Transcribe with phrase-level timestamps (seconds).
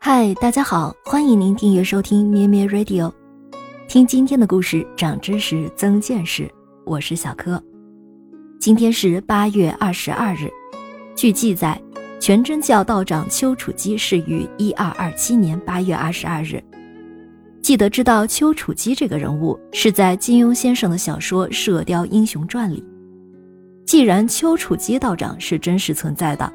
[0.00, 3.12] 嗨，大家好，欢迎您订阅收听咩咩 Radio，
[3.88, 6.48] 听今天的故事，长知识，增见识。
[6.86, 7.60] 我是小柯。
[8.60, 10.48] 今天是八月二十二日。
[11.16, 11.78] 据记载，
[12.20, 16.62] 全真教道长丘处机是于一二二七年八月二十二日。
[17.60, 22.82] 记得知道丘处机这个人物是在金庸先生的小说《射雕英雄传》里。
[23.84, 26.50] 既然丘处机道长是真实存在的，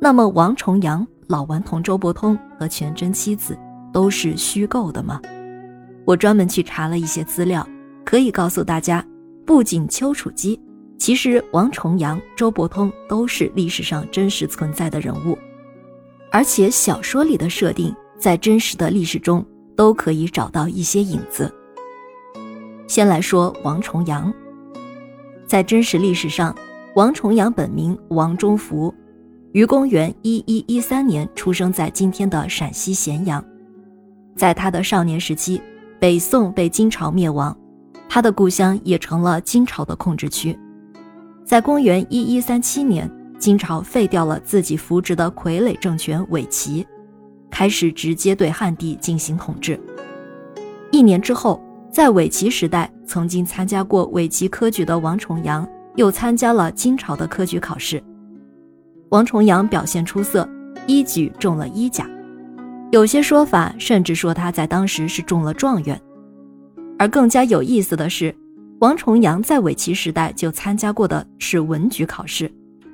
[0.00, 1.06] 那么王重阳。
[1.28, 3.56] 老顽童周伯通和全真妻子
[3.92, 5.20] 都是虚构的吗？
[6.06, 7.66] 我专门去查了一些资料，
[8.02, 9.04] 可以告诉大家，
[9.44, 10.58] 不仅丘处机，
[10.98, 15.36] 其实王重阳、周伯通都是历史上真实存在的人物，
[16.32, 19.44] 而且小说里的设定在真实的历史中
[19.76, 21.52] 都可以找到一些影子。
[22.86, 24.32] 先来说王重阳，
[25.46, 26.56] 在真实历史上，
[26.94, 28.94] 王重阳本名王忠福。
[29.58, 33.44] 于公元一一一三年出生在今天的陕西咸阳，
[34.36, 35.60] 在他的少年时期，
[35.98, 37.58] 北宋被金朝灭亡，
[38.08, 40.56] 他的故乡也成了金朝的控制区。
[41.44, 46.86] 在公元一一三七年，金朝废掉了自己扶植的傀儡政权伪齐，
[47.50, 49.76] 开始直接对汉地进行统治。
[50.92, 58.00] 一年之后，在伪齐时代，曾经参加过伪齐科举的王重阳，又参加了金朝的科举考试。
[59.10, 60.46] 王重阳表现出色，
[60.86, 62.06] 一举中了一甲，
[62.90, 65.98] 有些说法甚至说他在当时是中了状元。
[66.98, 68.34] 而更加有意思的是，
[68.80, 72.52] 王重阳在伪齐时代就参加过的是文举考试，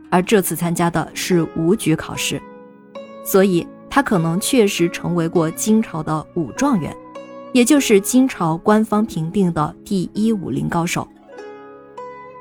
[0.08, 2.40] 而这次参加的是武举考试，
[3.24, 6.94] 所以他可能确实成为过金朝的武状元，
[7.52, 11.08] 也就是金朝官方评定的第一武林高手。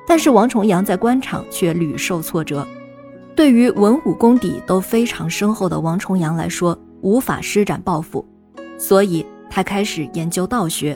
[0.06, 2.68] 但是王重阳在官场却屡受挫折。
[3.36, 8.24] 对于文武功底都非常深厚的王重阳来说，无法施展抱负，
[8.78, 10.96] 所以他开始研究道学。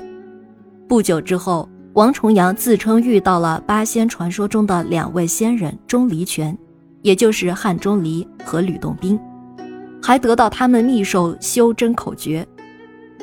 [0.88, 6.56] 不久之后，王重阳自称遇到了八仙传说中的两位仙人钟离权，
[7.02, 9.20] 也就是汉钟离和吕洞宾，
[10.02, 12.48] 还得到他们秘授修真口诀。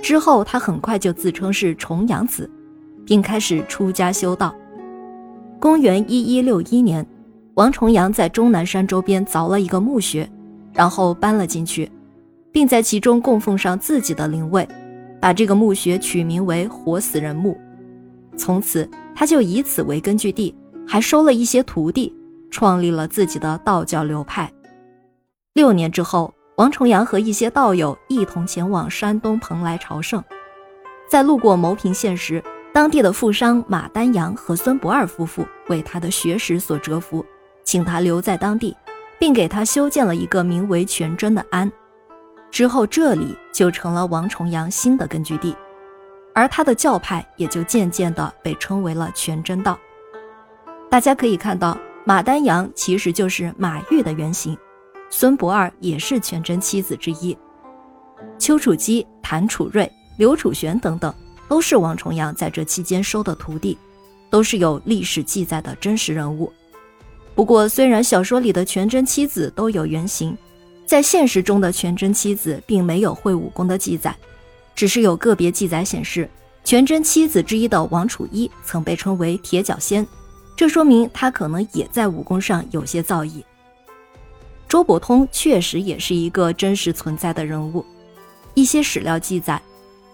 [0.02, 2.50] 之后，他很快就自称是重阳子，
[3.06, 4.52] 并开始出家修道。
[5.60, 7.06] 公元一一六一年。
[7.54, 10.28] 王重阳在终南山周边凿了一个墓穴，
[10.72, 11.90] 然后搬了进去，
[12.50, 14.68] 并在其中供奉上自己的灵位，
[15.20, 17.56] 把这个墓穴取名为“活死人墓”。
[18.36, 20.52] 从此，他就以此为根据地，
[20.84, 22.12] 还收了一些徒弟，
[22.50, 24.50] 创立了自己的道教流派。
[25.52, 30.20] 六年之后，王重阳和一些道友一同前往山东蓬莱朝圣，
[31.08, 32.42] 在路过牟平县时，
[32.72, 37.24] 当地的富商马丹阳和孙不二夫妇为他的学识所折服。
[37.64, 38.76] 请他留在当地，
[39.18, 41.70] 并给他修建了一个名为全真的庵。
[42.50, 45.56] 之后，这里就成了王重阳新的根据地，
[46.32, 49.78] 而他的教派也就渐渐地被称为了全真道。
[50.88, 54.56] 大家可以看到，马丹阳其实就是马玉的原型，
[55.10, 57.36] 孙不二也是全真七子之一，
[58.38, 61.12] 丘处机、谭楚瑞、刘楚玄等等，
[61.48, 63.76] 都是王重阳在这期间收的徒弟，
[64.30, 66.52] 都是有历史记载的真实人物。
[67.34, 70.36] 不过，虽然小说里的全真七子都有原型，
[70.86, 74.14] 在现实中的全真七子并没有会武功的记载，
[74.74, 76.30] 只是有个别记载显示，
[76.62, 80.06] 全真七子之一的王处一曾被称为铁脚仙，
[80.54, 83.42] 这说明他可能也在武功上有些造诣。
[84.68, 87.84] 周伯通确实也是一个真实存在的人物，
[88.54, 89.60] 一些史料记载，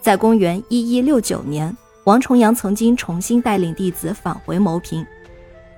[0.01, 5.07] 在公元一一六九年，王重阳曾经重新带领弟子返回牟平。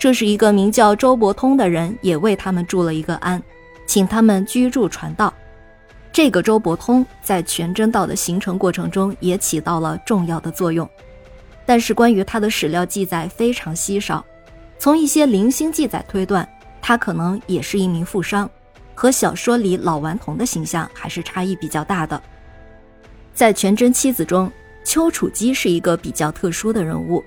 [0.02, 3.40] 这是一个名叫周伯通的人，也为他们筑了一个庵，
[3.86, 5.32] 请他们居住传道。
[6.12, 10.90] 这个周伯通在全真道的形成过程中也起到了重要的作用，
[11.64, 14.26] 但是关于他的史料记载非常稀少。
[14.76, 16.48] 从一些零星记载推断，
[16.80, 18.50] 他可能也是一名富商，
[18.96, 22.20] 和小说里老顽童的形象还是差异比较大的。
[23.32, 24.50] 在全真七子中，
[24.82, 27.22] 丘处机是一个比较特殊的人物，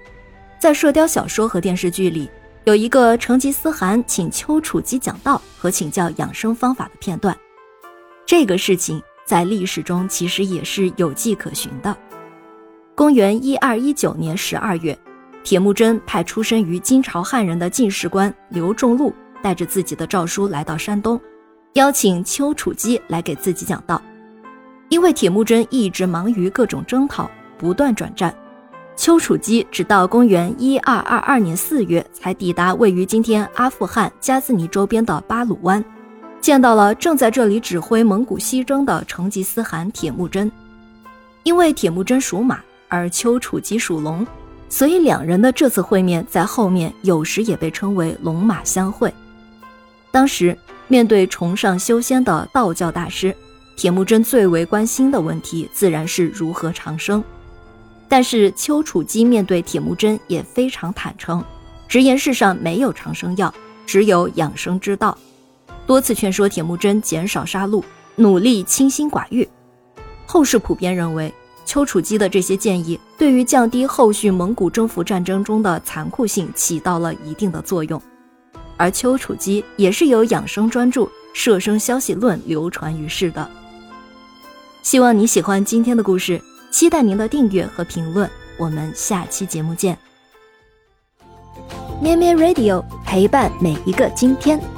[0.59, 2.29] 在射雕小说和电视剧里。
[2.65, 7.37] 有一个成吉思汗请丘处机讲道和请教养生方法的片段，
[8.25, 11.95] 这个事情在历史中其实也是有迹可循的。
[12.95, 14.97] 公元一二一九年十二月，
[15.43, 19.13] 铁木真派出身于金朝汉人的进士官刘仲禄
[19.43, 21.21] 带着自己的诏书来到山东，
[21.73, 24.01] 邀请丘处机来给自己讲道。
[24.89, 27.29] 因为铁木真一直忙于各种征讨，
[27.59, 28.35] 不断转战。
[28.95, 35.83] 丘处机直到公元一二二二年四月才抵达位于今天阿富汗加兹尼周边的巴鲁湾，
[36.39, 40.49] 见到了正在这里指挥蒙古西征的成吉思汗铁木真。
[41.43, 44.25] 因为铁木真属马，而丘处机属龙，
[44.69, 49.13] 所以两人的这次会面在后面有时也被称为龙马相会。
[50.09, 50.57] 当时
[50.87, 53.35] 面对崇尚修仙的道教大师，
[53.75, 57.21] 铁木真最为关心的问题自然是如何长生。
[58.07, 61.43] 但是丘处机面对铁木真也非常坦诚，
[61.87, 63.53] 直言世上没有长生药，
[63.85, 65.17] 只有养生之道。
[65.87, 67.83] 多次劝说铁木真减少杀戮，
[68.15, 69.47] 努力清心寡欲。
[70.25, 71.33] 后世普遍认为，
[71.65, 78.01] 丘处机的这些建议对于降低后续蒙古征服战争中的残酷性起到了一定的作用。
[78.77, 81.01] 而丘处机也是有养生专著
[81.33, 83.49] 《摄生消息论》流传于世的。
[84.81, 86.41] 希望你喜欢今天的故事，
[86.75, 88.29] 期待您的订阅和评论。
[88.57, 89.97] 我们下期节目见。
[92.01, 94.74] 咩咩 Radio 陪伴每一个今天。